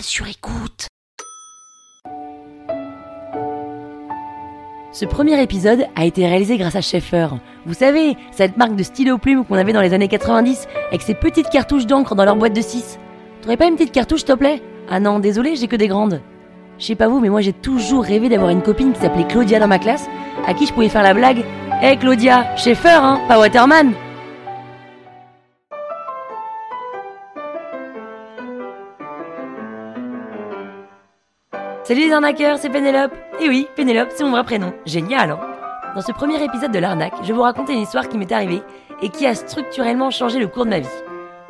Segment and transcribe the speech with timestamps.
[0.00, 0.86] sur écoute.
[4.92, 7.28] Ce premier épisode a été réalisé grâce à Schaeffer.
[7.66, 11.14] Vous savez, cette marque de stylo plume qu'on avait dans les années 90, avec ses
[11.14, 12.98] petites cartouches d'encre dans leur boîte de 6.
[13.42, 14.62] T'aurais pas une petite cartouche, s'il te plaît?
[14.90, 16.20] Ah non, désolé, j'ai que des grandes.
[16.78, 19.58] Je sais pas vous, mais moi j'ai toujours rêvé d'avoir une copine qui s'appelait Claudia
[19.58, 20.06] dans ma classe,
[20.46, 21.44] à qui je pouvais faire la blague
[21.82, 23.92] Hé hey Claudia, Schaeffer, hein, pas Waterman
[31.84, 33.12] Salut les arnaqueurs, c'est Pénélope.
[33.40, 34.72] Et oui, Pénélope, c'est mon vrai prénom.
[34.86, 35.40] Génial, hein
[35.96, 38.62] Dans ce premier épisode de l'arnaque, je vais vous raconter une histoire qui m'est arrivée
[39.02, 40.86] et qui a structurellement changé le cours de ma vie.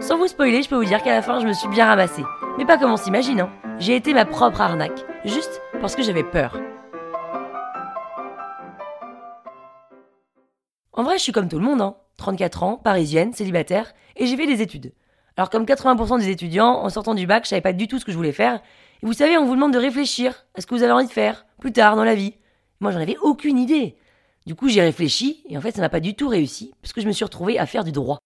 [0.00, 2.24] Sans vous spoiler, je peux vous dire qu'à la fin, je me suis bien ramassée.
[2.56, 3.50] Mais pas comme on s'imagine, hein.
[3.78, 5.04] J'ai été ma propre arnaque.
[5.26, 6.58] Juste parce que j'avais peur.
[10.94, 11.96] En vrai, je suis comme tout le monde, hein.
[12.16, 14.94] 34 ans, parisienne, célibataire, et j'ai fait des études.
[15.36, 18.04] Alors comme 80% des étudiants, en sortant du bac, je savais pas du tout ce
[18.04, 18.60] que je voulais faire,
[19.02, 21.12] et vous savez, on vous demande de réfléchir à ce que vous avez envie de
[21.12, 22.34] faire plus tard dans la vie.
[22.80, 23.96] Moi, j'en avais aucune idée.
[24.46, 27.00] Du coup, j'ai réfléchi et en fait, ça n'a pas du tout réussi parce que
[27.00, 28.18] je me suis retrouvé à faire du droit.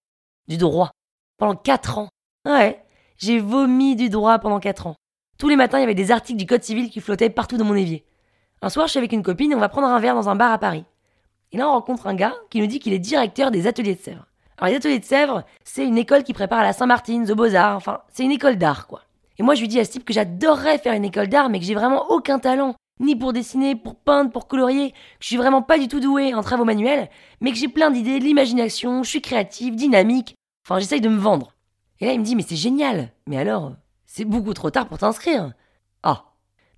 [0.49, 0.91] Du droit.
[1.39, 2.09] Pendant 4 ans.
[2.47, 2.83] Ouais,
[3.17, 4.97] j'ai vomi du droit pendant 4 ans.
[5.39, 7.65] Tous les matins, il y avait des articles du code civil qui flottaient partout dans
[7.65, 8.05] mon évier.
[8.63, 10.37] Un soir, je suis avec une copine et on va prendre un verre dans un
[10.37, 10.85] bar à Paris.
[11.53, 14.01] Et là, on rencontre un gars qui nous dit qu'il est directeur des ateliers de
[14.01, 14.27] Sèvres.
[14.59, 17.77] Alors, les ateliers de Sèvres, c'est une école qui prépare à la Saint-Martin, aux Beaux-Arts,
[17.77, 19.03] enfin, c'est une école d'art, quoi.
[19.39, 21.65] Et moi, je lui dis à ce que j'adorerais faire une école d'art, mais que
[21.65, 22.75] j'ai vraiment aucun talent.
[22.99, 24.93] Ni pour dessiner, pour peindre, pour colorier.
[24.93, 27.91] Que je suis vraiment pas du tout doué en travaux manuels, mais que j'ai plein
[27.91, 30.35] d'idées, de l'imagination, je suis créative, dynamique.
[30.65, 31.53] Enfin, j'essaye de me vendre.
[32.01, 33.13] Et là, il me dit, mais c'est génial.
[33.27, 33.75] Mais alors,
[34.07, 35.53] c'est beaucoup trop tard pour t'inscrire.
[36.03, 36.25] Ah.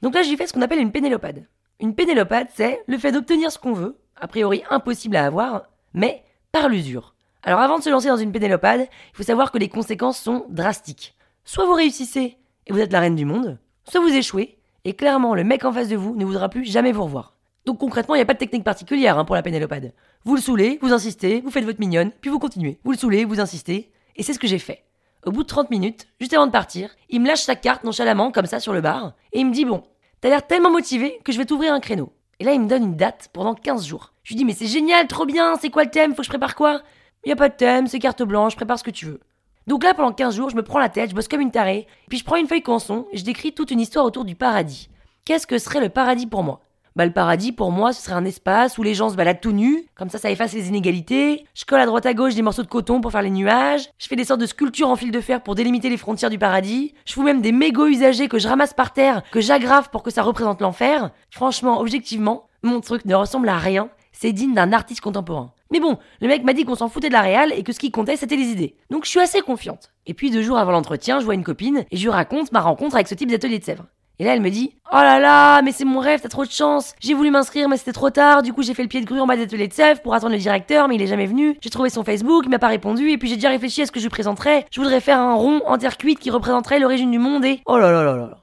[0.02, 1.46] Donc là, j'ai fait ce qu'on appelle une pénélopade.
[1.80, 6.24] Une pénélopade, c'est le fait d'obtenir ce qu'on veut, a priori impossible à avoir, mais
[6.50, 7.14] par l'usure.
[7.42, 10.46] Alors avant de se lancer dans une pénélopade, il faut savoir que les conséquences sont
[10.48, 11.14] drastiques.
[11.44, 12.37] Soit vous réussissez
[12.68, 15.72] et vous êtes la reine du monde, soit vous échouez, et clairement le mec en
[15.72, 17.34] face de vous ne voudra plus jamais vous revoir.
[17.64, 19.92] Donc concrètement, il n'y a pas de technique particulière hein, pour la pénélopade.
[20.24, 22.78] Vous le saoulez, vous insistez, vous faites votre mignonne, puis vous continuez.
[22.84, 24.84] Vous le saoulez, vous insistez, et c'est ce que j'ai fait.
[25.26, 28.30] Au bout de 30 minutes, juste avant de partir, il me lâche sa carte nonchalamment,
[28.30, 29.82] comme ça sur le bar, et il me dit Bon,
[30.20, 32.12] t'as l'air tellement motivé que je vais t'ouvrir un créneau.
[32.40, 34.12] Et là, il me donne une date pendant 15 jours.
[34.22, 36.30] Je lui dis Mais c'est génial, trop bien, c'est quoi le thème Faut que je
[36.30, 36.82] prépare quoi?
[37.24, 39.20] Il y a pas de thème, c'est carte blanche, prépare ce que tu veux.
[39.68, 41.86] Donc là, pendant 15 jours, je me prends la tête, je bosse comme une tarée,
[42.08, 44.88] puis je prends une feuille canson et je décris toute une histoire autour du paradis.
[45.26, 46.62] Qu'est-ce que serait le paradis pour moi?
[46.96, 49.52] Bah, le paradis, pour moi, ce serait un espace où les gens se baladent tout
[49.52, 51.44] nus, comme ça, ça efface les inégalités.
[51.52, 53.90] Je colle à droite à gauche des morceaux de coton pour faire les nuages.
[53.98, 56.38] Je fais des sortes de sculptures en fil de fer pour délimiter les frontières du
[56.38, 56.94] paradis.
[57.04, 60.10] Je fous même des mégots usagés que je ramasse par terre, que j'aggrave pour que
[60.10, 61.10] ça représente l'enfer.
[61.30, 63.90] Franchement, objectivement, mon truc ne ressemble à rien.
[64.12, 65.52] C'est digne d'un artiste contemporain.
[65.70, 67.78] Mais bon, le mec m'a dit qu'on s'en foutait de la réal et que ce
[67.78, 68.76] qui comptait c'était les idées.
[68.90, 69.92] Donc je suis assez confiante.
[70.06, 72.60] Et puis deux jours avant l'entretien, je vois une copine et je lui raconte ma
[72.60, 73.86] rencontre avec ce type d'atelier de Sèvres.
[74.20, 76.50] Et là, elle me dit Oh là là, mais c'est mon rêve, t'as trop de
[76.50, 76.94] chance.
[76.98, 78.42] J'ai voulu m'inscrire, mais c'était trop tard.
[78.42, 80.12] Du coup, j'ai fait le pied de grue en bas des ateliers de Sèvres pour
[80.12, 81.56] attendre le directeur, mais il est jamais venu.
[81.60, 83.92] J'ai trouvé son Facebook, il m'a pas répondu, et puis j'ai déjà réfléchi à ce
[83.92, 84.66] que je lui présenterais.
[84.72, 87.60] Je voudrais faire un rond en terre cuite qui représenterait l'origine du monde et.
[87.66, 88.38] Oh là là là là là.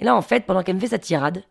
[0.00, 1.42] Et là, en fait, pendant qu'elle me fait sa tirade,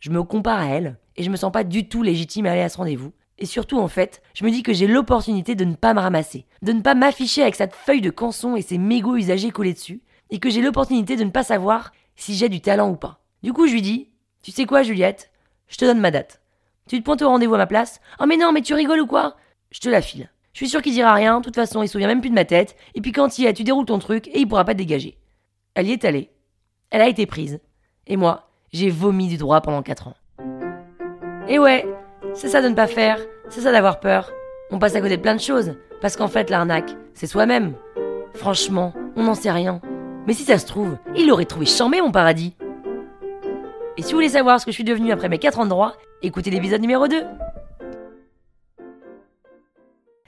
[0.00, 2.62] je me compare à elle, et je me sens pas du tout légitime à aller
[2.62, 3.12] à ce rendez-vous.
[3.38, 6.46] Et surtout, en fait, je me dis que j'ai l'opportunité de ne pas me ramasser,
[6.62, 10.02] de ne pas m'afficher avec cette feuille de canson et ses mégots usagés collés dessus,
[10.30, 13.20] et que j'ai l'opportunité de ne pas savoir si j'ai du talent ou pas.
[13.42, 14.10] Du coup, je lui dis
[14.42, 15.30] Tu sais quoi, Juliette
[15.68, 16.42] Je te donne ma date.
[16.88, 19.06] Tu te pointes au rendez-vous à ma place Oh, mais non, mais tu rigoles ou
[19.06, 19.36] quoi?
[19.70, 20.30] Je te la file.
[20.52, 22.34] Je suis sûr qu'il dira rien, de toute façon, il se souvient même plus de
[22.34, 24.64] ma tête, et puis quand il y est, tu déroules ton truc et il pourra
[24.64, 25.16] pas te dégager.
[25.74, 26.30] Elle y est allée.
[26.90, 27.60] Elle a été prise.
[28.08, 30.16] Et moi, j'ai vomi du droit pendant 4 ans.
[31.46, 31.86] Et ouais,
[32.34, 33.18] c'est ça de ne pas faire,
[33.48, 34.30] c'est ça d'avoir peur.
[34.70, 37.74] On passe à côté de plein de choses, parce qu'en fait, l'arnaque, c'est soi-même.
[38.34, 39.80] Franchement, on n'en sait rien.
[40.26, 42.54] Mais si ça se trouve, il aurait trouvé chambé mon paradis.
[43.96, 45.70] Et si vous voulez savoir ce que je suis devenu après mes 4 ans de
[45.70, 47.16] droit, écoutez l'épisode numéro 2.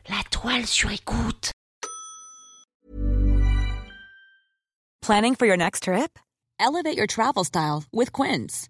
[0.08, 1.52] La toile sur écoute.
[5.02, 6.18] Planning for your next trip?
[6.58, 8.69] Elevate your travel style with Quince.